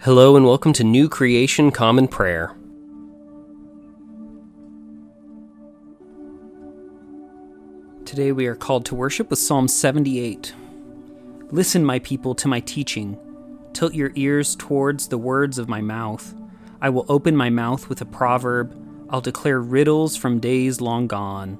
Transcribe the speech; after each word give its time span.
Hello 0.00 0.36
and 0.36 0.44
welcome 0.44 0.74
to 0.74 0.84
New 0.84 1.08
Creation 1.08 1.70
Common 1.70 2.06
Prayer. 2.06 2.54
Today 8.04 8.30
we 8.30 8.46
are 8.46 8.54
called 8.54 8.84
to 8.84 8.94
worship 8.94 9.30
with 9.30 9.38
Psalm 9.38 9.66
78. 9.66 10.54
Listen, 11.50 11.82
my 11.82 11.98
people, 11.98 12.34
to 12.34 12.46
my 12.46 12.60
teaching. 12.60 13.18
Tilt 13.72 13.94
your 13.94 14.12
ears 14.14 14.54
towards 14.54 15.08
the 15.08 15.18
words 15.18 15.58
of 15.58 15.68
my 15.68 15.80
mouth. 15.80 16.34
I 16.80 16.90
will 16.90 17.06
open 17.08 17.34
my 17.34 17.48
mouth 17.48 17.88
with 17.88 18.00
a 18.02 18.06
proverb. 18.06 18.76
I'll 19.08 19.22
declare 19.22 19.60
riddles 19.60 20.14
from 20.14 20.40
days 20.40 20.80
long 20.80 21.06
gone, 21.06 21.58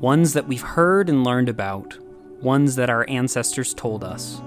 ones 0.00 0.34
that 0.34 0.46
we've 0.46 0.60
heard 0.60 1.08
and 1.08 1.24
learned 1.24 1.48
about, 1.48 1.98
ones 2.42 2.76
that 2.76 2.90
our 2.90 3.08
ancestors 3.08 3.72
told 3.72 4.04
us. 4.04 4.42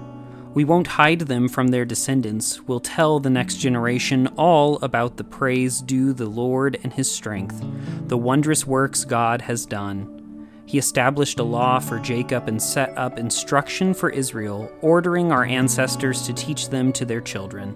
We 0.53 0.65
won't 0.65 0.85
hide 0.85 1.21
them 1.21 1.47
from 1.47 1.69
their 1.69 1.83
descendants. 1.83 2.61
We'll 2.61 2.79
tell 2.79 3.19
the 3.19 3.29
next 3.31 3.55
generation 3.55 4.27
all 4.37 4.77
about 4.83 5.17
the 5.17 5.23
praise 5.23 5.81
due 5.81 6.13
the 6.13 6.27
Lord 6.27 6.79
and 6.83 6.93
his 6.93 7.11
strength, 7.11 7.63
the 8.07 8.17
wondrous 8.17 8.67
works 8.67 9.03
God 9.03 9.41
has 9.41 9.65
done. 9.65 10.47
He 10.67 10.77
established 10.77 11.39
a 11.39 11.43
law 11.43 11.79
for 11.79 11.97
Jacob 11.99 12.47
and 12.47 12.61
set 12.61 12.95
up 12.97 13.17
instruction 13.17 13.95
for 13.95 14.11
Israel, 14.11 14.71
ordering 14.81 15.31
our 15.31 15.43
ancestors 15.43 16.21
to 16.27 16.33
teach 16.33 16.69
them 16.69 16.93
to 16.93 17.05
their 17.05 17.21
children. 17.21 17.75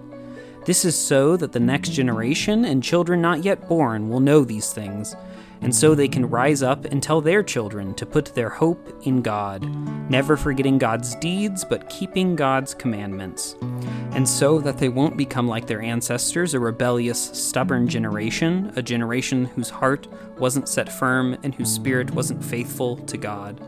This 0.64 0.84
is 0.84 0.96
so 0.96 1.36
that 1.36 1.52
the 1.52 1.60
next 1.60 1.90
generation 1.90 2.64
and 2.64 2.82
children 2.82 3.20
not 3.20 3.42
yet 3.42 3.68
born 3.68 4.08
will 4.08 4.20
know 4.20 4.44
these 4.44 4.72
things 4.72 5.16
and 5.60 5.74
so 5.74 5.94
they 5.94 6.08
can 6.08 6.28
rise 6.28 6.62
up 6.62 6.84
and 6.84 7.02
tell 7.02 7.20
their 7.20 7.42
children 7.42 7.94
to 7.94 8.06
put 8.06 8.34
their 8.34 8.48
hope 8.48 8.92
in 9.02 9.22
God, 9.22 9.64
never 10.10 10.36
forgetting 10.36 10.78
God's 10.78 11.14
deeds, 11.16 11.64
but 11.64 11.88
keeping 11.88 12.36
God's 12.36 12.74
commandments. 12.74 13.56
And 14.12 14.28
so 14.28 14.60
that 14.60 14.78
they 14.78 14.88
won't 14.88 15.16
become 15.16 15.48
like 15.48 15.66
their 15.66 15.82
ancestors, 15.82 16.54
a 16.54 16.60
rebellious, 16.60 17.20
stubborn 17.20 17.88
generation, 17.88 18.72
a 18.76 18.82
generation 18.82 19.46
whose 19.46 19.70
heart 19.70 20.06
wasn't 20.38 20.68
set 20.68 20.92
firm 20.92 21.36
and 21.42 21.54
whose 21.54 21.72
spirit 21.72 22.12
wasn't 22.12 22.44
faithful 22.44 22.96
to 22.96 23.16
God. 23.16 23.60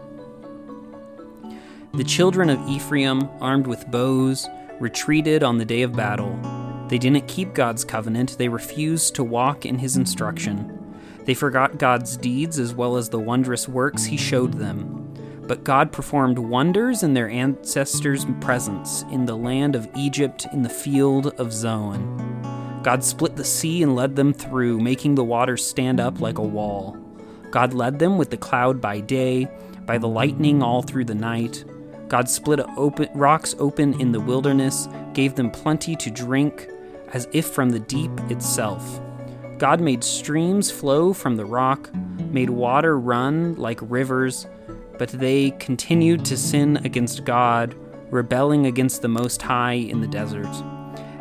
The 1.95 2.05
children 2.05 2.51
of 2.51 2.69
Ephraim, 2.69 3.29
armed 3.41 3.67
with 3.67 3.91
bows, 3.91 4.49
retreated 4.79 5.43
on 5.43 5.59
the 5.59 5.65
day 5.65 5.83
of 5.83 5.93
battle. 5.93 6.39
They 6.89 6.99
didn't 6.99 7.29
keep 7.29 7.53
God's 7.53 7.85
covenant, 7.85 8.39
they 8.39 8.49
refused 8.49 9.15
to 9.17 9.25
walk 9.25 9.67
in 9.67 9.79
his 9.79 9.97
instruction. 9.97 10.80
They 11.25 11.35
forgot 11.35 11.79
God's 11.79 12.17
deeds 12.17 12.59
as 12.59 12.75
well 12.75 12.97
as 12.97 13.09
the 13.09 13.19
wondrous 13.19 13.69
works 13.69 14.05
he 14.05 14.17
showed 14.17 14.55
them. 14.55 14.97
But 15.47 15.65
God 15.65 15.93
performed 15.93 16.39
wonders 16.39 17.03
in 17.03 17.15
their 17.15 17.29
ancestors' 17.29 18.25
presence 18.41 19.03
in 19.11 19.27
the 19.27 19.37
land 19.37 19.75
of 19.75 19.89
Egypt 19.97 20.47
in 20.53 20.63
the 20.63 20.69
field 20.69 21.29
of 21.39 21.53
Zoan. 21.53 22.81
God 22.83 23.05
split 23.05 23.37
the 23.37 23.45
sea 23.45 23.83
and 23.83 23.95
led 23.95 24.17
them 24.17 24.33
through, 24.33 24.81
making 24.81 25.15
the 25.15 25.25
waters 25.25 25.67
stand 25.67 26.01
up 26.01 26.21
like 26.21 26.39
a 26.39 26.43
wall. 26.43 26.97
God 27.51 27.75
led 27.75 27.99
them 27.99 28.17
with 28.17 28.31
the 28.31 28.37
cloud 28.37 28.81
by 28.81 29.01
day, 29.01 29.49
by 29.87 29.99
the 29.99 30.09
lightning 30.09 30.63
all 30.63 30.83
through 30.83 31.05
the 31.05 31.15
night. 31.15 31.65
God 32.09 32.29
split 32.29 32.61
open, 32.77 33.09
rocks 33.15 33.55
open 33.59 34.01
in 34.01 34.13
the 34.13 34.21
wilderness, 34.21 34.89
gave 35.15 35.35
them 35.35 35.51
plenty 35.51 35.95
to 35.97 36.11
drink, 36.11 36.69
as 37.13 37.29
if 37.33 37.47
from 37.47 37.71
the 37.71 37.81
deep 37.81 38.11
itself. 38.31 39.01
God 39.61 39.83
made 39.83 40.03
streams 40.03 40.71
flow 40.71 41.13
from 41.13 41.37
the 41.37 41.45
rock, 41.45 41.95
made 42.31 42.49
water 42.49 42.99
run 42.99 43.57
like 43.57 43.79
rivers, 43.83 44.47
but 44.97 45.11
they 45.11 45.51
continued 45.51 46.25
to 46.25 46.39
sin 46.39 46.79
against 46.79 47.27
God, 47.27 47.75
rebelling 48.11 48.65
against 48.65 49.03
the 49.03 49.09
Most 49.09 49.43
High 49.43 49.75
in 49.75 50.01
the 50.01 50.07
desert. 50.07 50.49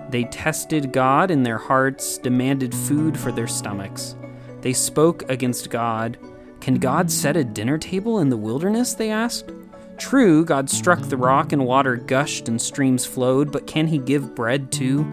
They 0.09 0.23
tested 0.23 0.93
God 0.93 1.31
in 1.31 1.43
their 1.43 1.57
hearts, 1.57 2.17
demanded 2.17 2.73
food 2.73 3.19
for 3.19 3.33
their 3.33 3.45
stomachs. 3.45 4.15
They 4.61 4.71
spoke 4.71 5.29
against 5.29 5.69
God. 5.69 6.17
Can 6.61 6.75
God 6.75 7.11
set 7.11 7.35
a 7.35 7.43
dinner 7.43 7.77
table 7.77 8.19
in 8.19 8.29
the 8.29 8.37
wilderness? 8.37 8.93
They 8.93 9.11
asked. 9.11 9.51
True, 9.97 10.45
God 10.45 10.69
struck 10.69 11.01
the 11.01 11.17
rock 11.17 11.51
and 11.51 11.65
water 11.65 11.97
gushed 11.97 12.47
and 12.47 12.61
streams 12.61 13.05
flowed, 13.05 13.51
but 13.51 13.67
can 13.67 13.87
He 13.87 13.97
give 13.97 14.33
bread 14.33 14.71
too? 14.71 15.03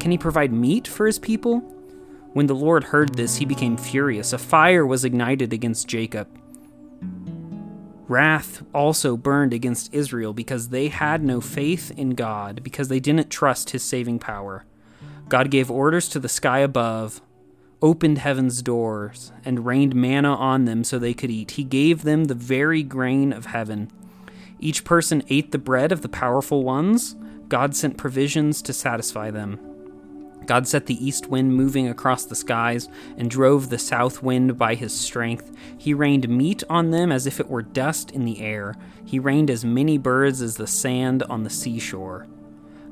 Can 0.00 0.10
He 0.10 0.18
provide 0.18 0.52
meat 0.52 0.86
for 0.86 1.06
His 1.06 1.18
people? 1.18 1.77
When 2.38 2.46
the 2.46 2.54
Lord 2.54 2.84
heard 2.84 3.14
this, 3.14 3.38
he 3.38 3.44
became 3.44 3.76
furious. 3.76 4.32
A 4.32 4.38
fire 4.38 4.86
was 4.86 5.04
ignited 5.04 5.52
against 5.52 5.88
Jacob. 5.88 6.28
Wrath 8.06 8.62
also 8.72 9.16
burned 9.16 9.52
against 9.52 9.92
Israel 9.92 10.32
because 10.32 10.68
they 10.68 10.86
had 10.86 11.24
no 11.24 11.40
faith 11.40 11.90
in 11.96 12.10
God, 12.10 12.62
because 12.62 12.86
they 12.86 13.00
didn't 13.00 13.28
trust 13.28 13.70
his 13.70 13.82
saving 13.82 14.20
power. 14.20 14.64
God 15.28 15.50
gave 15.50 15.68
orders 15.68 16.08
to 16.10 16.20
the 16.20 16.28
sky 16.28 16.60
above, 16.60 17.20
opened 17.82 18.18
heaven's 18.18 18.62
doors, 18.62 19.32
and 19.44 19.66
rained 19.66 19.96
manna 19.96 20.32
on 20.32 20.64
them 20.64 20.84
so 20.84 20.96
they 20.96 21.14
could 21.14 21.32
eat. 21.32 21.50
He 21.50 21.64
gave 21.64 22.04
them 22.04 22.26
the 22.26 22.36
very 22.36 22.84
grain 22.84 23.32
of 23.32 23.46
heaven. 23.46 23.90
Each 24.60 24.84
person 24.84 25.24
ate 25.28 25.50
the 25.50 25.58
bread 25.58 25.90
of 25.90 26.02
the 26.02 26.08
powerful 26.08 26.62
ones. 26.62 27.16
God 27.48 27.74
sent 27.74 27.98
provisions 27.98 28.62
to 28.62 28.72
satisfy 28.72 29.32
them. 29.32 29.58
God 30.48 30.66
set 30.66 30.86
the 30.86 31.06
east 31.06 31.26
wind 31.26 31.54
moving 31.54 31.88
across 31.88 32.24
the 32.24 32.34
skies 32.34 32.88
and 33.18 33.30
drove 33.30 33.68
the 33.68 33.78
south 33.78 34.22
wind 34.22 34.56
by 34.56 34.76
his 34.76 34.98
strength. 34.98 35.54
He 35.76 35.92
rained 35.92 36.26
meat 36.26 36.64
on 36.70 36.90
them 36.90 37.12
as 37.12 37.26
if 37.26 37.38
it 37.38 37.50
were 37.50 37.60
dust 37.60 38.12
in 38.12 38.24
the 38.24 38.40
air. 38.40 38.74
He 39.04 39.18
rained 39.18 39.50
as 39.50 39.62
many 39.62 39.98
birds 39.98 40.40
as 40.40 40.56
the 40.56 40.66
sand 40.66 41.22
on 41.24 41.42
the 41.42 41.50
seashore. 41.50 42.26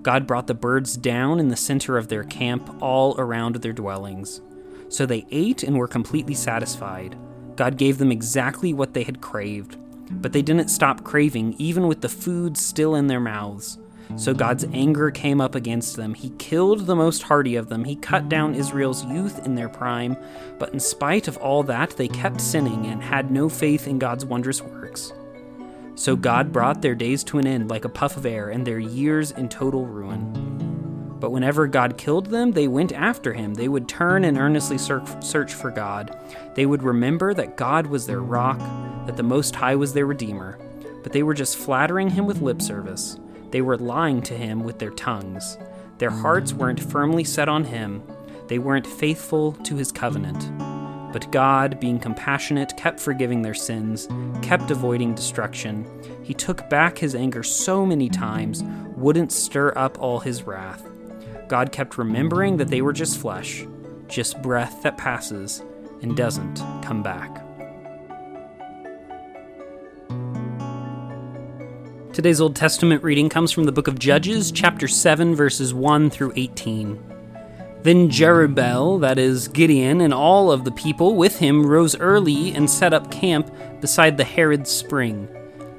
God 0.02 0.26
brought 0.26 0.48
the 0.48 0.54
birds 0.54 0.98
down 0.98 1.40
in 1.40 1.48
the 1.48 1.56
center 1.56 1.96
of 1.96 2.08
their 2.08 2.24
camp, 2.24 2.76
all 2.82 3.18
around 3.18 3.56
their 3.56 3.72
dwellings. 3.72 4.42
So 4.90 5.06
they 5.06 5.24
ate 5.30 5.62
and 5.62 5.78
were 5.78 5.88
completely 5.88 6.34
satisfied. 6.34 7.16
God 7.56 7.78
gave 7.78 7.96
them 7.96 8.12
exactly 8.12 8.74
what 8.74 8.92
they 8.92 9.02
had 9.02 9.22
craved. 9.22 9.78
But 10.10 10.34
they 10.34 10.42
didn't 10.42 10.68
stop 10.68 11.04
craving, 11.04 11.54
even 11.56 11.88
with 11.88 12.02
the 12.02 12.10
food 12.10 12.58
still 12.58 12.94
in 12.94 13.06
their 13.06 13.18
mouths. 13.18 13.78
So 14.14 14.32
God's 14.32 14.64
anger 14.72 15.10
came 15.10 15.40
up 15.40 15.54
against 15.54 15.96
them. 15.96 16.14
He 16.14 16.30
killed 16.38 16.86
the 16.86 16.94
most 16.94 17.24
hardy 17.24 17.56
of 17.56 17.68
them. 17.68 17.84
He 17.84 17.96
cut 17.96 18.28
down 18.28 18.54
Israel's 18.54 19.04
youth 19.04 19.44
in 19.44 19.56
their 19.56 19.68
prime. 19.68 20.16
But 20.58 20.72
in 20.72 20.80
spite 20.80 21.26
of 21.28 21.36
all 21.38 21.62
that, 21.64 21.90
they 21.90 22.08
kept 22.08 22.40
sinning 22.40 22.86
and 22.86 23.02
had 23.02 23.30
no 23.30 23.48
faith 23.48 23.88
in 23.88 23.98
God's 23.98 24.24
wondrous 24.24 24.62
works. 24.62 25.12
So 25.96 26.14
God 26.14 26.52
brought 26.52 26.82
their 26.82 26.94
days 26.94 27.24
to 27.24 27.38
an 27.38 27.46
end 27.46 27.68
like 27.68 27.84
a 27.84 27.90
puff 27.90 28.16
of 28.16 28.26
air, 28.26 28.50
and 28.50 28.66
their 28.66 28.78
years 28.78 29.32
in 29.32 29.48
total 29.48 29.86
ruin. 29.86 31.16
But 31.18 31.30
whenever 31.30 31.66
God 31.66 31.96
killed 31.96 32.26
them, 32.26 32.52
they 32.52 32.68
went 32.68 32.92
after 32.92 33.32
him. 33.32 33.54
They 33.54 33.68
would 33.68 33.88
turn 33.88 34.24
and 34.24 34.36
earnestly 34.36 34.76
search 34.76 35.54
for 35.54 35.70
God. 35.70 36.14
They 36.54 36.66
would 36.66 36.82
remember 36.82 37.32
that 37.32 37.56
God 37.56 37.86
was 37.86 38.06
their 38.06 38.20
rock, 38.20 38.58
that 39.06 39.16
the 39.16 39.22
Most 39.22 39.56
High 39.56 39.76
was 39.76 39.94
their 39.94 40.06
Redeemer. 40.06 40.58
But 41.02 41.12
they 41.12 41.22
were 41.22 41.34
just 41.34 41.56
flattering 41.56 42.10
him 42.10 42.26
with 42.26 42.42
lip 42.42 42.60
service. 42.60 43.18
They 43.56 43.62
were 43.62 43.78
lying 43.78 44.20
to 44.24 44.34
him 44.34 44.64
with 44.64 44.78
their 44.78 44.90
tongues. 44.90 45.56
Their 45.96 46.10
hearts 46.10 46.52
weren't 46.52 46.78
firmly 46.78 47.24
set 47.24 47.48
on 47.48 47.64
him, 47.64 48.02
they 48.48 48.58
weren't 48.58 48.86
faithful 48.86 49.52
to 49.52 49.76
his 49.76 49.90
covenant. 49.90 50.52
But 51.10 51.32
God, 51.32 51.80
being 51.80 51.98
compassionate, 51.98 52.76
kept 52.76 53.00
forgiving 53.00 53.40
their 53.40 53.54
sins, 53.54 54.08
kept 54.42 54.70
avoiding 54.70 55.14
destruction. 55.14 55.86
He 56.22 56.34
took 56.34 56.68
back 56.68 56.98
his 56.98 57.14
anger 57.14 57.42
so 57.42 57.86
many 57.86 58.10
times, 58.10 58.62
wouldn't 58.94 59.32
stir 59.32 59.72
up 59.74 59.98
all 59.98 60.20
his 60.20 60.42
wrath. 60.42 60.86
God 61.48 61.72
kept 61.72 61.96
remembering 61.96 62.58
that 62.58 62.68
they 62.68 62.82
were 62.82 62.92
just 62.92 63.18
flesh, 63.18 63.66
just 64.06 64.42
breath 64.42 64.82
that 64.82 64.98
passes 64.98 65.62
and 66.02 66.14
doesn't 66.14 66.56
come 66.82 67.02
back. 67.02 67.45
Today's 72.16 72.40
Old 72.40 72.56
Testament 72.56 73.02
reading 73.02 73.28
comes 73.28 73.52
from 73.52 73.64
the 73.64 73.72
book 73.72 73.88
of 73.88 73.98
Judges, 73.98 74.50
chapter 74.50 74.88
7, 74.88 75.34
verses 75.34 75.74
1 75.74 76.08
through 76.08 76.32
18. 76.34 76.98
Then 77.82 78.08
Jerubbaal, 78.08 79.02
that 79.02 79.18
is 79.18 79.48
Gideon, 79.48 80.00
and 80.00 80.14
all 80.14 80.50
of 80.50 80.64
the 80.64 80.70
people 80.70 81.14
with 81.14 81.38
him 81.38 81.66
rose 81.66 81.94
early 81.94 82.52
and 82.52 82.70
set 82.70 82.94
up 82.94 83.10
camp 83.10 83.50
beside 83.82 84.16
the 84.16 84.24
Harod 84.24 84.66
spring. 84.66 85.28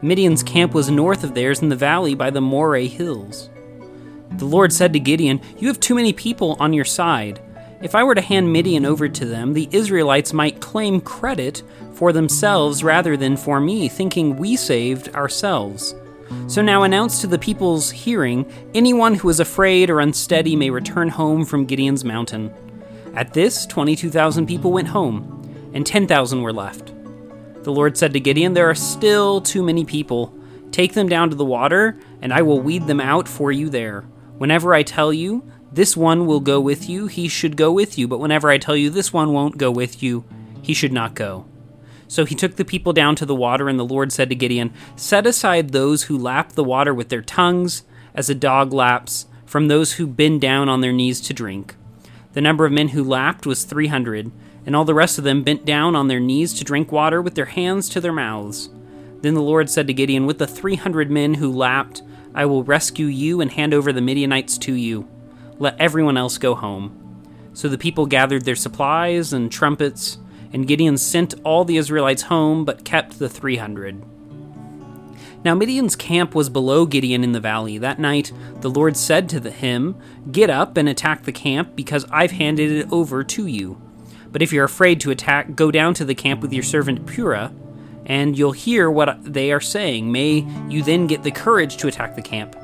Midian's 0.03 0.43
camp 0.43 0.75
was 0.75 0.91
north 0.91 1.23
of 1.23 1.33
theirs 1.33 1.63
in 1.63 1.69
the 1.69 1.75
valley 1.75 2.13
by 2.13 2.29
the 2.29 2.39
Moreh 2.39 2.85
hills. 2.85 3.49
The 4.33 4.45
Lord 4.45 4.71
said 4.71 4.93
to 4.93 4.99
Gideon, 4.99 5.41
You 5.57 5.69
have 5.69 5.79
too 5.79 5.95
many 5.95 6.13
people 6.13 6.55
on 6.59 6.71
your 6.71 6.85
side. 6.85 7.41
If 7.81 7.95
I 7.95 8.03
were 8.03 8.13
to 8.13 8.21
hand 8.21 8.53
Midian 8.53 8.85
over 8.85 9.09
to 9.09 9.25
them, 9.25 9.53
the 9.53 9.69
Israelites 9.71 10.33
might 10.33 10.61
claim 10.61 11.01
credit 11.01 11.63
for 11.93 12.13
themselves 12.13 12.83
rather 12.83 13.17
than 13.17 13.37
for 13.37 13.59
me, 13.59 13.89
thinking 13.89 14.37
we 14.37 14.55
saved 14.55 15.09
ourselves. 15.15 15.95
So 16.47 16.61
now 16.61 16.83
announce 16.83 17.21
to 17.21 17.27
the 17.27 17.37
people's 17.37 17.91
hearing 17.91 18.51
anyone 18.73 19.15
who 19.15 19.29
is 19.29 19.39
afraid 19.39 19.89
or 19.89 19.99
unsteady 19.99 20.55
may 20.55 20.69
return 20.69 21.09
home 21.09 21.45
from 21.45 21.65
Gideon's 21.65 22.03
mountain. 22.03 22.53
At 23.15 23.33
this, 23.33 23.65
22,000 23.65 24.45
people 24.45 24.71
went 24.71 24.87
home, 24.87 25.71
and 25.73 25.85
10,000 25.85 26.41
were 26.41 26.53
left. 26.53 26.93
The 27.63 27.71
Lord 27.71 27.97
said 27.97 28.13
to 28.13 28.19
Gideon, 28.19 28.53
There 28.53 28.69
are 28.69 28.75
still 28.75 29.41
too 29.41 29.63
many 29.63 29.83
people. 29.83 30.33
Take 30.71 30.93
them 30.93 31.09
down 31.09 31.29
to 31.29 31.35
the 31.35 31.43
water, 31.43 31.97
and 32.21 32.31
I 32.31 32.41
will 32.41 32.61
weed 32.61 32.87
them 32.87 33.01
out 33.01 33.27
for 33.27 33.51
you 33.51 33.69
there. 33.69 34.01
Whenever 34.37 34.73
I 34.73 34.83
tell 34.83 35.11
you, 35.11 35.43
This 35.71 35.97
one 35.97 36.25
will 36.25 36.39
go 36.39 36.61
with 36.61 36.87
you, 36.89 37.07
he 37.07 37.27
should 37.27 37.57
go 37.57 37.71
with 37.71 37.97
you, 37.97 38.07
but 38.07 38.19
whenever 38.19 38.49
I 38.49 38.57
tell 38.57 38.77
you 38.77 38.89
this 38.89 39.11
one 39.11 39.33
won't 39.33 39.57
go 39.57 39.69
with 39.69 40.01
you, 40.01 40.23
he 40.61 40.73
should 40.73 40.93
not 40.93 41.13
go. 41.13 41.45
So 42.07 42.25
he 42.25 42.35
took 42.35 42.55
the 42.55 42.65
people 42.65 42.93
down 42.93 43.15
to 43.17 43.25
the 43.25 43.35
water, 43.35 43.67
and 43.67 43.77
the 43.77 43.85
Lord 43.85 44.11
said 44.11 44.29
to 44.29 44.35
Gideon, 44.35 44.73
Set 44.95 45.27
aside 45.27 45.69
those 45.69 46.03
who 46.03 46.17
lap 46.17 46.53
the 46.53 46.63
water 46.63 46.93
with 46.93 47.09
their 47.09 47.21
tongues, 47.21 47.83
as 48.15 48.29
a 48.29 48.35
dog 48.35 48.73
laps, 48.73 49.25
from 49.45 49.67
those 49.67 49.93
who 49.93 50.07
bend 50.07 50.41
down 50.41 50.69
on 50.69 50.81
their 50.81 50.93
knees 50.93 51.21
to 51.21 51.33
drink. 51.33 51.75
The 52.33 52.41
number 52.41 52.65
of 52.65 52.71
men 52.71 52.89
who 52.89 53.03
lapped 53.03 53.45
was 53.45 53.63
three 53.63 53.87
hundred, 53.87 54.31
and 54.65 54.75
all 54.75 54.85
the 54.85 54.93
rest 54.93 55.17
of 55.17 55.23
them 55.23 55.43
bent 55.43 55.65
down 55.65 55.95
on 55.95 56.07
their 56.07 56.19
knees 56.19 56.53
to 56.55 56.63
drink 56.63 56.91
water 56.91 57.21
with 57.21 57.35
their 57.35 57.45
hands 57.45 57.89
to 57.89 58.01
their 58.01 58.13
mouths. 58.13 58.69
Then 59.21 59.33
the 59.33 59.41
Lord 59.41 59.69
said 59.69 59.87
to 59.87 59.93
Gideon, 59.93 60.25
With 60.25 60.37
the 60.37 60.47
three 60.47 60.75
hundred 60.75 61.09
men 61.09 61.35
who 61.35 61.51
lapped, 61.51 62.01
I 62.35 62.45
will 62.45 62.63
rescue 62.63 63.07
you 63.07 63.41
and 63.41 63.51
hand 63.51 63.73
over 63.73 63.91
the 63.91 64.01
Midianites 64.01 64.57
to 64.59 64.73
you. 64.73 65.07
Let 65.57 65.79
everyone 65.79 66.17
else 66.17 66.37
go 66.37 66.53
home. 66.53 66.93
So 67.53 67.67
the 67.67 67.77
people 67.77 68.05
gathered 68.05 68.45
their 68.45 68.55
supplies 68.55 69.33
and 69.33 69.51
trumpets, 69.51 70.19
and 70.53 70.67
Gideon 70.67 70.97
sent 70.97 71.35
all 71.43 71.65
the 71.65 71.77
Israelites 71.77 72.23
home, 72.23 72.65
but 72.65 72.85
kept 72.85 73.19
the 73.19 73.29
three 73.29 73.57
hundred. 73.57 74.03
Now 75.43 75.55
Midian's 75.55 75.95
camp 75.95 76.35
was 76.35 76.49
below 76.49 76.85
Gideon 76.85 77.23
in 77.23 77.31
the 77.31 77.39
valley. 77.39 77.77
That 77.77 77.99
night 77.99 78.31
the 78.61 78.69
Lord 78.69 78.97
said 78.97 79.29
to 79.29 79.51
him, 79.51 79.95
Get 80.31 80.49
up 80.49 80.77
and 80.77 80.89
attack 80.89 81.23
the 81.23 81.31
camp, 81.31 81.75
because 81.75 82.05
I've 82.11 82.31
handed 82.31 82.71
it 82.71 82.91
over 82.91 83.23
to 83.23 83.45
you. 83.45 83.81
But 84.31 84.41
if 84.41 84.51
you're 84.51 84.65
afraid 84.65 84.99
to 85.01 85.11
attack, 85.11 85.55
go 85.55 85.71
down 85.71 85.93
to 85.95 86.05
the 86.05 86.15
camp 86.15 86.41
with 86.41 86.51
your 86.51 86.63
servant 86.63 87.05
Purah 87.05 87.53
and 88.07 88.37
you'll 88.37 88.53
hear 88.53 88.89
what 88.89 89.21
they 89.21 89.51
are 89.51 89.61
saying. 89.61 90.11
May 90.11 90.47
you 90.69 90.81
then 90.81 91.07
get 91.07 91.23
the 91.23 91.31
courage 91.31 91.77
to 91.77 91.87
attack 91.87 92.15
the 92.15 92.21
camp. 92.21 92.55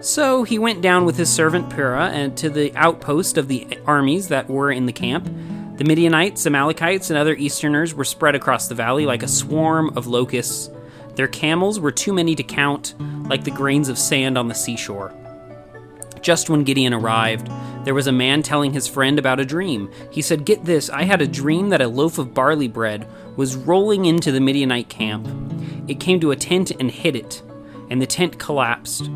So 0.00 0.44
he 0.44 0.58
went 0.58 0.82
down 0.82 1.06
with 1.06 1.16
his 1.16 1.32
servant 1.32 1.70
Purah 1.70 2.10
and 2.10 2.36
to 2.36 2.50
the 2.50 2.74
outpost 2.76 3.38
of 3.38 3.48
the 3.48 3.66
armies 3.86 4.28
that 4.28 4.48
were 4.48 4.70
in 4.70 4.86
the 4.86 4.92
camp. 4.92 5.28
The 5.76 5.84
Midianites, 5.84 6.46
Amalekites, 6.46 7.10
and 7.10 7.18
other 7.18 7.34
Easterners 7.34 7.94
were 7.94 8.04
spread 8.04 8.34
across 8.34 8.66
the 8.66 8.74
valley 8.74 9.04
like 9.04 9.22
a 9.22 9.28
swarm 9.28 9.94
of 9.94 10.06
locusts. 10.06 10.70
Their 11.16 11.28
camels 11.28 11.78
were 11.78 11.92
too 11.92 12.14
many 12.14 12.34
to 12.34 12.42
count, 12.42 12.94
like 13.28 13.44
the 13.44 13.50
grains 13.50 13.90
of 13.90 13.98
sand 13.98 14.38
on 14.38 14.48
the 14.48 14.54
seashore. 14.54 15.12
Just 16.22 16.48
when 16.48 16.64
Gideon 16.64 16.94
arrived, 16.94 17.50
there 17.84 17.94
was 17.94 18.06
a 18.06 18.12
man 18.12 18.42
telling 18.42 18.72
his 18.72 18.88
friend 18.88 19.18
about 19.18 19.38
a 19.38 19.44
dream. 19.44 19.90
He 20.10 20.22
said, 20.22 20.46
Get 20.46 20.64
this, 20.64 20.88
I 20.88 21.02
had 21.02 21.20
a 21.20 21.26
dream 21.26 21.68
that 21.68 21.82
a 21.82 21.88
loaf 21.88 22.16
of 22.18 22.32
barley 22.32 22.68
bread 22.68 23.06
was 23.36 23.54
rolling 23.54 24.06
into 24.06 24.32
the 24.32 24.40
Midianite 24.40 24.88
camp. 24.88 25.28
It 25.88 26.00
came 26.00 26.20
to 26.20 26.30
a 26.30 26.36
tent 26.36 26.72
and 26.80 26.90
hit 26.90 27.14
it, 27.14 27.42
and 27.90 28.00
the 28.00 28.06
tent 28.06 28.38
collapsed. 28.38 29.10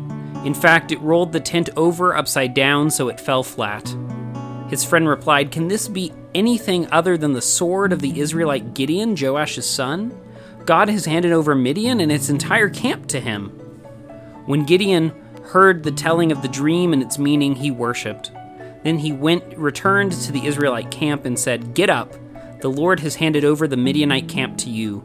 In 0.45 0.53
fact, 0.53 0.91
it 0.91 1.01
rolled 1.01 1.31
the 1.31 1.39
tent 1.39 1.71
over 1.75 2.15
upside 2.15 2.53
down 2.53 2.91
so 2.91 3.09
it 3.09 3.19
fell 3.19 3.41
flat. 3.41 3.95
His 4.71 4.85
friend 4.85 5.07
replied, 5.07 5.51
Can 5.51 5.67
this 5.67 5.89
be 5.89 6.13
anything 6.33 6.87
other 6.91 7.17
than 7.17 7.33
the 7.33 7.41
sword 7.41 7.91
of 7.91 7.99
the 7.99 8.21
Israelite 8.21 8.73
Gideon, 8.73 9.17
Joash's 9.17 9.69
son? 9.69 10.17
God 10.65 10.87
has 10.87 11.03
handed 11.03 11.33
over 11.33 11.53
Midian 11.53 11.99
and 11.99 12.09
its 12.09 12.29
entire 12.29 12.69
camp 12.69 13.07
to 13.07 13.19
him. 13.19 13.49
When 14.45 14.63
Gideon 14.63 15.11
heard 15.43 15.83
the 15.83 15.91
telling 15.91 16.31
of 16.31 16.41
the 16.41 16.47
dream 16.47 16.93
and 16.93 17.01
its 17.01 17.19
meaning, 17.19 17.55
he 17.55 17.69
worshipped. 17.69 18.31
Then 18.85 18.99
he 18.99 19.11
went 19.11 19.43
returned 19.57 20.13
to 20.13 20.31
the 20.31 20.45
Israelite 20.45 20.89
camp 20.89 21.25
and 21.25 21.37
said, 21.37 21.73
"Get 21.73 21.89
up. 21.89 22.15
The 22.61 22.69
Lord 22.69 23.01
has 23.01 23.15
handed 23.15 23.43
over 23.43 23.67
the 23.67 23.75
Midianite 23.75 24.29
camp 24.29 24.57
to 24.59 24.69
you." 24.69 25.03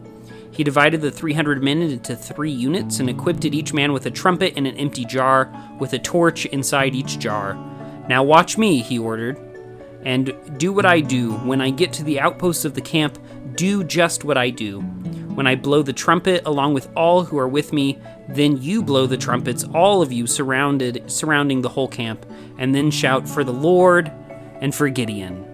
He 0.53 0.63
divided 0.63 1.01
the 1.01 1.11
300 1.11 1.61
men 1.61 1.83
into 1.83 2.15
3 2.15 2.53
units 2.53 3.01
and 3.01 3.11
equipped 3.11 3.45
each 3.45 3.75
man 3.75 3.93
with 3.93 4.07
a 4.07 4.11
trumpet 4.11 4.55
and 4.57 4.69
an 4.69 4.77
empty 4.77 5.05
jar 5.05 5.51
with 5.81 5.93
a 5.93 5.99
torch 5.99 6.47
inside 6.47 6.95
each 6.95 7.19
jar. 7.19 7.59
"Now 8.09 8.23
watch 8.23 8.57
me," 8.57 8.79
he 8.79 8.99
ordered, 8.99 9.37
"and 10.07 10.33
do 10.57 10.73
what 10.73 10.87
I 10.87 11.01
do. 11.01 11.33
When 11.33 11.61
I 11.61 11.71
get 11.71 11.93
to 11.95 12.05
the 12.05 12.21
outposts 12.21 12.65
of 12.65 12.75
the 12.75 12.81
camp, 12.81 13.19
do 13.57 13.83
just 13.83 14.23
what 14.23 14.39
I 14.39 14.51
do. 14.51 14.81
When 14.81 15.49
I 15.49 15.57
blow 15.57 15.83
the 15.83 15.93
trumpet 15.93 16.47
along 16.47 16.75
with 16.75 16.89
all 16.97 17.25
who 17.25 17.37
are 17.37 17.49
with 17.49 17.73
me, 17.73 17.99
then 18.29 18.63
you 18.63 18.85
blow 18.85 19.07
the 19.07 19.17
trumpets, 19.17 19.65
all 19.75 20.03
of 20.03 20.13
you 20.13 20.29
surrounded 20.29 21.11
surrounding 21.11 21.61
the 21.61 21.69
whole 21.69 21.89
camp, 21.89 22.25
and 22.57 22.73
then 22.73 22.91
shout 22.93 23.29
for 23.29 23.43
the 23.43 23.53
Lord 23.53 24.11
and 24.61 24.73
for 24.73 24.89
Gideon. 24.89 25.45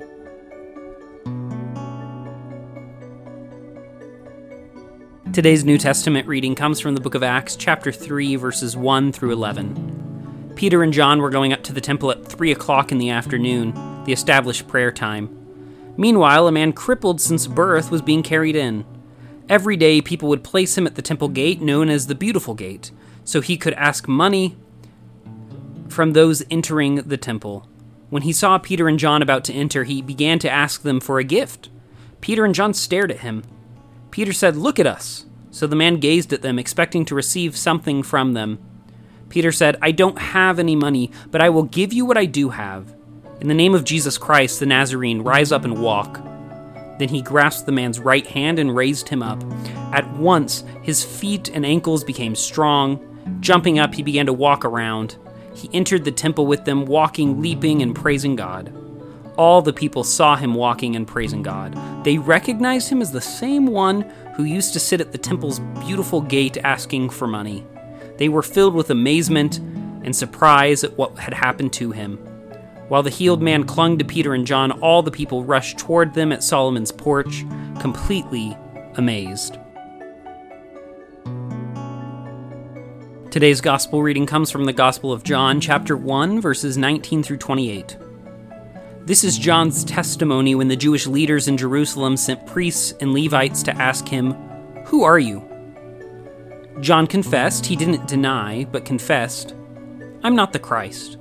Today's 5.32 5.64
New 5.64 5.78
Testament 5.78 6.28
reading 6.28 6.55
comes 6.55 6.78
from 6.78 6.94
the 6.94 7.00
book 7.00 7.14
of 7.14 7.22
Acts, 7.22 7.56
chapter 7.56 7.90
3, 7.90 8.37
verses 8.37 8.76
1 8.76 9.12
through 9.12 9.32
11. 9.32 10.52
Peter 10.56 10.82
and 10.82 10.93
John 10.93 11.22
were 11.22 11.31
going 11.31 11.55
up 11.55 11.62
to 11.62 11.72
the 11.72 11.81
temple 11.81 12.10
at 12.10 12.26
3 12.26 12.52
o'clock 12.52 12.93
in 12.93 12.98
the 12.98 13.08
afternoon, 13.08 13.72
the 14.04 14.12
established 14.12 14.69
prayer 14.69 14.93
time. 14.93 15.38
Meanwhile, 15.96 16.49
a 16.49 16.52
man 16.52 16.72
crippled 16.72 17.20
since 17.20 17.46
birth 17.46 17.90
was 17.90 18.02
being 18.02 18.22
carried 18.22 18.56
in. 18.56 18.84
Every 19.49 19.76
day, 19.76 20.00
people 20.00 20.28
would 20.28 20.44
place 20.44 20.78
him 20.78 20.87
at 20.87 20.94
the 20.94 21.02
temple 21.02 21.28
gate 21.28 21.60
known 21.60 21.88
as 21.88 22.06
the 22.06 22.14
Beautiful 22.14 22.54
Gate, 22.54 22.90
so 23.25 23.40
he 23.40 23.56
could 23.56 23.75
ask 23.75 24.08
money 24.08 24.56
from 25.88 26.12
those 26.12 26.43
entering 26.50 26.96
the 26.96 27.19
temple. 27.19 27.69
When 28.08 28.22
he 28.22 28.32
saw 28.32 28.58
Peter 28.58 28.88
and 28.88 28.99
John 28.99 29.22
about 29.22 29.44
to 29.44 29.52
enter, 29.52 29.84
he 29.84 30.02
began 30.02 30.38
to 30.40 30.50
ask 30.50 30.82
them 30.82 31.00
for 31.00 31.19
a 31.19 31.25
gift. 31.25 31.69
Peter 32.20 32.44
and 32.44 32.55
John 32.55 32.72
stared 32.75 33.10
at 33.10 33.20
him. 33.20 33.43
Peter 34.10 34.32
said, 34.32 34.56
Look 34.56 34.78
at 34.78 34.87
us. 34.87 35.26
So 35.50 35.66
the 35.66 35.76
man 35.76 35.96
gazed 35.96 36.32
at 36.32 36.40
them, 36.40 36.58
expecting 36.58 37.05
to 37.06 37.14
receive 37.14 37.56
something 37.56 38.02
from 38.02 38.32
them. 38.32 38.58
Peter 39.28 39.52
said, 39.52 39.76
I 39.82 39.93
don't 39.93 40.19
have 40.19 40.58
any 40.58 40.76
money, 40.76 41.10
but 41.31 41.43
I 41.43 41.50
will 41.50 41.62
give 41.64 41.93
you 41.93 42.05
what 42.06 42.16
I 42.19 42.25
do 42.25 42.50
have. 42.50 42.94
In 43.42 43.48
the 43.48 43.54
name 43.54 43.74
of 43.74 43.82
Jesus 43.82 44.18
Christ, 44.18 44.60
the 44.60 44.66
Nazarene, 44.66 45.22
rise 45.22 45.50
up 45.50 45.64
and 45.64 45.82
walk. 45.82 46.20
Then 47.00 47.08
he 47.08 47.20
grasped 47.20 47.66
the 47.66 47.72
man's 47.72 47.98
right 47.98 48.24
hand 48.24 48.60
and 48.60 48.76
raised 48.76 49.08
him 49.08 49.20
up. 49.20 49.42
At 49.92 50.08
once, 50.12 50.62
his 50.82 51.04
feet 51.04 51.48
and 51.48 51.66
ankles 51.66 52.04
became 52.04 52.36
strong. 52.36 53.00
Jumping 53.40 53.80
up, 53.80 53.94
he 53.94 54.04
began 54.04 54.26
to 54.26 54.32
walk 54.32 54.64
around. 54.64 55.16
He 55.56 55.68
entered 55.72 56.04
the 56.04 56.12
temple 56.12 56.46
with 56.46 56.64
them, 56.64 56.86
walking, 56.86 57.40
leaping, 57.40 57.82
and 57.82 57.96
praising 57.96 58.36
God. 58.36 58.72
All 59.36 59.60
the 59.60 59.72
people 59.72 60.04
saw 60.04 60.36
him 60.36 60.54
walking 60.54 60.94
and 60.94 61.04
praising 61.04 61.42
God. 61.42 61.76
They 62.04 62.18
recognized 62.18 62.90
him 62.90 63.02
as 63.02 63.10
the 63.10 63.20
same 63.20 63.66
one 63.66 64.02
who 64.36 64.44
used 64.44 64.72
to 64.74 64.78
sit 64.78 65.00
at 65.00 65.10
the 65.10 65.18
temple's 65.18 65.58
beautiful 65.84 66.20
gate 66.20 66.58
asking 66.58 67.10
for 67.10 67.26
money. 67.26 67.66
They 68.18 68.28
were 68.28 68.42
filled 68.42 68.74
with 68.74 68.90
amazement 68.90 69.58
and 69.58 70.14
surprise 70.14 70.84
at 70.84 70.96
what 70.96 71.18
had 71.18 71.34
happened 71.34 71.72
to 71.72 71.90
him. 71.90 72.24
While 72.88 73.02
the 73.02 73.11
healed 73.11 73.41
man 73.41 73.65
clung 73.65 73.98
to 73.98 74.05
Peter 74.05 74.34
and 74.34 74.46
John, 74.46 74.72
all 74.81 75.03
the 75.03 75.10
people 75.10 75.44
rushed 75.44 75.79
toward 75.79 76.15
them 76.15 76.32
at 76.32 76.43
Solomon's 76.43 76.93
porch, 76.93 77.44
completely 77.81 78.56
amazed. 78.96 79.58
Today's 83.31 83.62
gospel 83.62 84.03
reading 84.03 84.27
comes 84.27 84.51
from 84.51 84.67
the 84.67 84.74
Gospel 84.74 85.10
of 85.10 85.24
John, 85.24 85.58
chapter 85.58 85.96
1, 85.96 86.41
verses 86.41 86.77
19 86.77 87.22
through 87.22 87.39
28. 87.39 87.96
This 89.06 89.24
is 89.24 89.39
John's 89.39 89.84
testimony 89.84 90.55
when 90.55 90.69
the 90.69 90.77
Jewish 90.77 91.06
leaders 91.06 91.48
in 91.48 91.56
Jerusalem 91.56 92.17
sent 92.19 92.46
priests 92.46 92.93
and 93.01 93.15
Levites 93.15 93.62
to 93.62 93.77
ask 93.77 94.06
him, 94.06 94.32
Who 94.84 95.03
are 95.03 95.19
you? 95.19 95.43
John 96.81 97.06
confessed, 97.06 97.65
he 97.65 97.74
didn't 97.74 98.06
deny, 98.06 98.65
but 98.65 98.84
confessed, 98.84 99.55
I'm 100.22 100.36
not 100.36 100.53
the 100.53 100.58
Christ. 100.58 101.17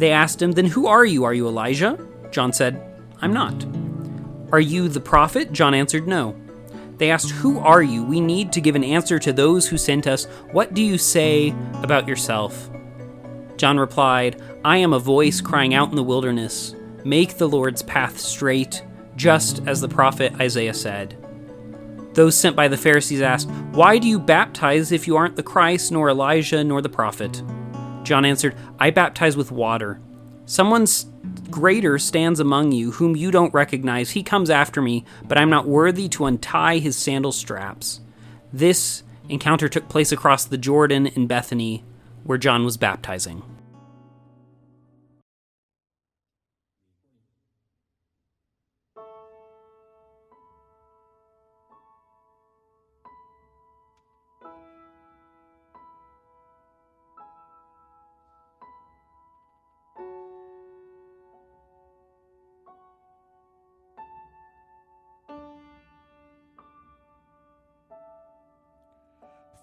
They 0.00 0.12
asked 0.12 0.40
him, 0.40 0.52
Then 0.52 0.64
who 0.64 0.86
are 0.86 1.04
you? 1.04 1.24
Are 1.24 1.34
you 1.34 1.46
Elijah? 1.46 1.98
John 2.30 2.54
said, 2.54 2.82
I'm 3.20 3.34
not. 3.34 3.66
Are 4.50 4.58
you 4.58 4.88
the 4.88 4.98
prophet? 4.98 5.52
John 5.52 5.74
answered, 5.74 6.08
No. 6.08 6.34
They 6.96 7.10
asked, 7.10 7.30
Who 7.32 7.58
are 7.58 7.82
you? 7.82 8.02
We 8.02 8.18
need 8.18 8.50
to 8.54 8.62
give 8.62 8.76
an 8.76 8.82
answer 8.82 9.18
to 9.18 9.30
those 9.30 9.68
who 9.68 9.76
sent 9.76 10.06
us. 10.06 10.24
What 10.52 10.72
do 10.72 10.82
you 10.82 10.96
say 10.96 11.54
about 11.82 12.08
yourself? 12.08 12.70
John 13.58 13.78
replied, 13.78 14.40
I 14.64 14.78
am 14.78 14.94
a 14.94 14.98
voice 14.98 15.42
crying 15.42 15.74
out 15.74 15.90
in 15.90 15.96
the 15.96 16.02
wilderness, 16.02 16.74
Make 17.04 17.36
the 17.36 17.48
Lord's 17.48 17.82
path 17.82 18.18
straight, 18.18 18.82
just 19.16 19.60
as 19.66 19.82
the 19.82 19.88
prophet 19.88 20.32
Isaiah 20.40 20.72
said. 20.72 21.14
Those 22.14 22.34
sent 22.34 22.56
by 22.56 22.68
the 22.68 22.78
Pharisees 22.78 23.20
asked, 23.20 23.50
Why 23.72 23.98
do 23.98 24.08
you 24.08 24.18
baptize 24.18 24.92
if 24.92 25.06
you 25.06 25.18
aren't 25.18 25.36
the 25.36 25.42
Christ, 25.42 25.92
nor 25.92 26.08
Elijah, 26.08 26.64
nor 26.64 26.80
the 26.80 26.88
prophet? 26.88 27.42
John 28.02 28.24
answered, 28.24 28.56
I 28.78 28.90
baptize 28.90 29.36
with 29.36 29.52
water. 29.52 30.00
Someone 30.46 30.86
greater 31.50 31.98
stands 31.98 32.40
among 32.40 32.72
you, 32.72 32.92
whom 32.92 33.14
you 33.14 33.30
don't 33.30 33.54
recognize. 33.54 34.10
He 34.10 34.22
comes 34.22 34.50
after 34.50 34.82
me, 34.82 35.04
but 35.28 35.38
I'm 35.38 35.50
not 35.50 35.68
worthy 35.68 36.08
to 36.10 36.26
untie 36.26 36.78
his 36.78 36.96
sandal 36.96 37.32
straps. 37.32 38.00
This 38.52 39.02
encounter 39.28 39.68
took 39.68 39.88
place 39.88 40.10
across 40.10 40.44
the 40.44 40.58
Jordan 40.58 41.06
in 41.06 41.26
Bethany, 41.26 41.84
where 42.24 42.38
John 42.38 42.64
was 42.64 42.76
baptizing. 42.76 43.42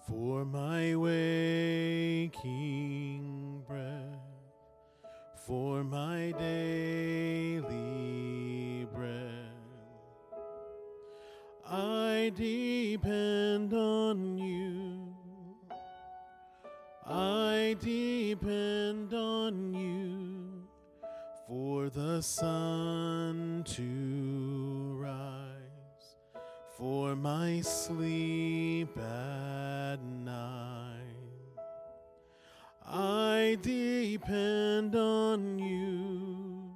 For 0.08 0.44
my 0.46 0.96
waking 0.96 2.32
breath, 3.68 4.22
for 5.46 5.84
my 5.84 6.32
daily 6.38 7.66
bread. 8.94 9.52
I 11.68 12.32
depend 12.34 13.74
on 13.74 14.38
you. 14.38 15.14
I 17.06 17.76
depend 17.78 19.12
on 19.12 19.74
you 19.74 20.68
for 21.46 21.90
the 21.90 22.22
sun 22.22 23.62
to 23.66 24.96
rise, 24.98 26.16
for 26.78 27.14
my 27.14 27.60
sleep 27.60 28.96
I 32.90 33.58
depend 33.60 34.96
on 34.96 35.58
you. 35.58 36.72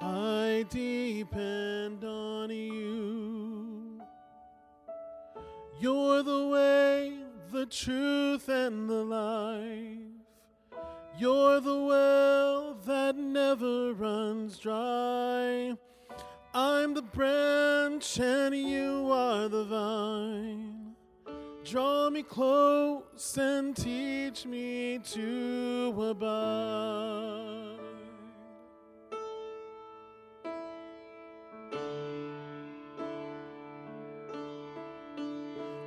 I 0.00 0.64
depend 0.70 2.04
on 2.04 2.50
you. 2.50 4.00
You're 5.80 6.22
the 6.22 6.46
way, 6.46 7.18
the 7.50 7.66
truth, 7.66 8.48
and 8.48 8.88
the 8.88 9.02
life. 9.02 9.98
You're 11.18 11.60
the 11.60 11.80
well 11.80 12.74
that 12.86 13.16
never 13.16 13.92
runs 13.92 14.58
dry. 14.58 15.76
I'm 16.54 16.94
the 16.94 17.02
branch 17.02 18.20
and 18.20 18.54
you 18.54 19.10
are 19.10 19.48
the 19.48 19.64
vine. 19.64 20.83
Draw 21.64 22.10
me 22.10 22.22
close 22.22 23.38
and 23.38 23.74
teach 23.74 24.44
me 24.44 24.98
to 24.98 26.10
abide. 26.10 27.78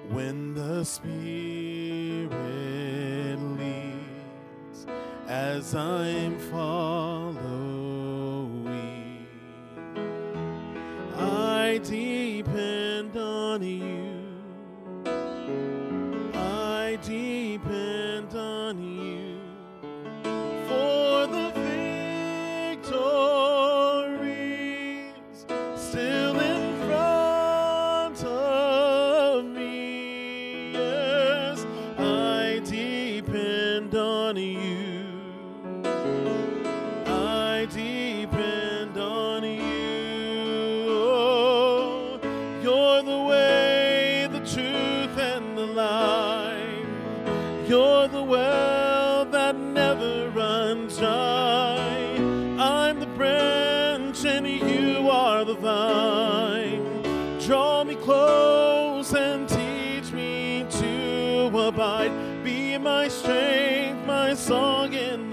When 0.10 0.56
the 0.56 0.84
Spirit 0.84 2.32
leads, 3.60 4.88
as 5.28 5.76
I'm 5.76 6.40
following, 6.40 7.07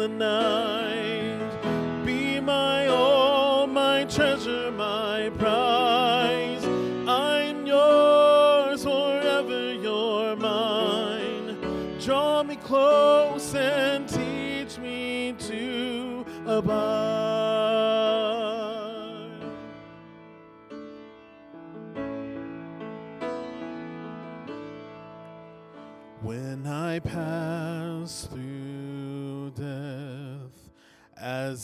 the 0.05 0.09
night. 0.09 2.05
Be 2.05 2.39
my 2.39 2.89
all, 2.89 3.67
my 3.67 4.05
treasure, 4.05 4.71
my 4.73 5.31
prize. 5.39 6.63
I'm 7.09 7.65
yours 7.65 8.85
forever, 8.85 9.73
you're 9.73 10.37
mine. 10.37 11.57
Draw 12.01 12.43
me 12.43 12.57
close 12.57 13.55
and 13.55 14.07
teach 14.07 14.79
me 14.79 15.35
to 15.39 16.27
abide. 16.47 17.24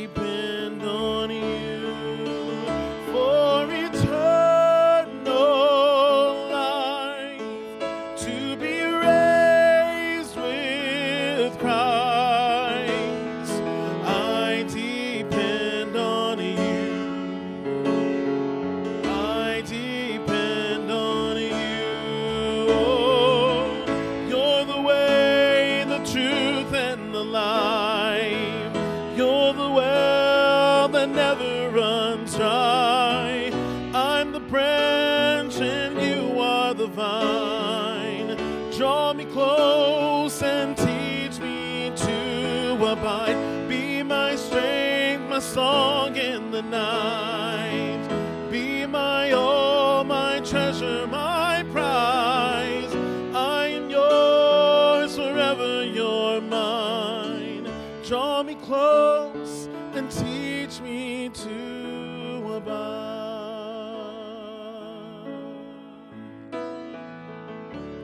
Draw 58.21 58.43
me 58.43 58.55
close 58.57 59.71
and 59.95 60.11
teach 60.11 60.83
me 60.83 61.31
to 61.31 62.53
abide. 62.55 62.85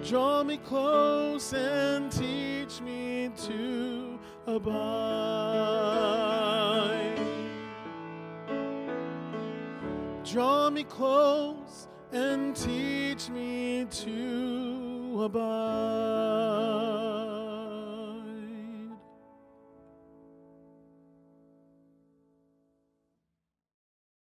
Draw 0.08 0.44
me 0.44 0.56
close 0.56 1.52
and 1.52 2.10
teach 2.10 2.80
me 2.80 3.28
to 3.36 4.18
abide. 4.46 4.86
Draw 10.24 10.70
me 10.70 10.84
close 10.84 11.88
and 12.10 12.56
teach 12.56 13.28
me 13.28 13.84
to 13.84 15.20
abide. 15.24 17.05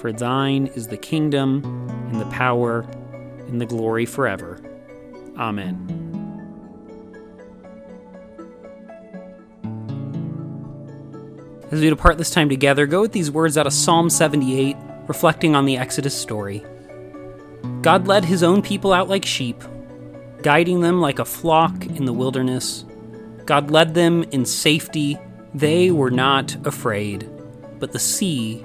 For 0.00 0.12
thine 0.14 0.68
is 0.68 0.86
the 0.86 0.96
kingdom, 0.96 1.62
and 2.10 2.18
the 2.18 2.24
power, 2.30 2.86
and 3.48 3.60
the 3.60 3.66
glory 3.66 4.06
forever. 4.06 4.58
Amen. 5.36 5.76
As 11.70 11.82
we 11.82 11.90
depart 11.90 12.16
this 12.16 12.30
time 12.30 12.48
together, 12.48 12.86
go 12.86 13.02
with 13.02 13.12
these 13.12 13.30
words 13.30 13.58
out 13.58 13.66
of 13.66 13.74
Psalm 13.74 14.08
78, 14.08 14.74
reflecting 15.06 15.54
on 15.54 15.66
the 15.66 15.76
Exodus 15.76 16.18
story. 16.18 16.64
God 17.82 18.08
led 18.08 18.24
his 18.24 18.42
own 18.42 18.62
people 18.62 18.94
out 18.94 19.10
like 19.10 19.26
sheep, 19.26 19.62
guiding 20.40 20.80
them 20.80 21.02
like 21.02 21.18
a 21.18 21.26
flock 21.26 21.84
in 21.84 22.06
the 22.06 22.14
wilderness. 22.14 22.86
God 23.44 23.70
led 23.70 23.92
them 23.92 24.22
in 24.30 24.46
safety. 24.46 25.18
They 25.52 25.90
were 25.90 26.10
not 26.10 26.56
afraid, 26.66 27.28
but 27.78 27.92
the 27.92 27.98
sea 27.98 28.64